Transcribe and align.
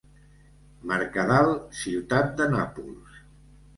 Mercadal, 0.93 1.51
ciutat 1.83 2.33
de 2.41 2.49
Nàpols. 2.55 3.21